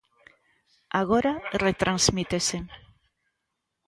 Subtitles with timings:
[1.01, 1.33] Agora
[1.65, 2.57] retransmítese.